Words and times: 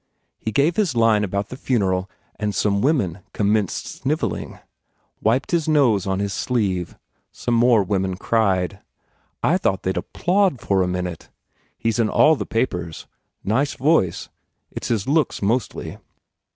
He 0.39 0.51
gave 0.51 0.77
his 0.77 0.95
line 0.95 1.23
about 1.23 1.49
the 1.49 1.55
funeral 1.55 2.09
and 2.39 2.55
some 2.55 2.81
women 2.81 3.19
commenced 3.33 3.85
snivelling. 3.85 4.57
Wiped 5.21 5.51
his 5.51 5.67
nose 5.67 6.07
on 6.07 6.17
his 6.17 6.33
sleeve. 6.33 6.97
Some 7.31 7.53
more 7.53 7.83
women 7.83 8.15
cried. 8.17 8.79
I 9.43 9.59
thought 9.59 9.83
they 9.83 9.93
d 9.93 9.99
applaud 9.99 10.59
for 10.59 10.81
a 10.81 10.87
minute. 10.87 11.29
He 11.77 11.89
s 11.89 11.99
in 11.99 12.09
all 12.09 12.35
the 12.35 12.47
papers. 12.47 13.05
Nice 13.43 13.75
voice. 13.75 14.29
It 14.71 14.85
s 14.85 14.87
his 14.87 15.07
looks 15.07 15.39
mostly." 15.43 15.99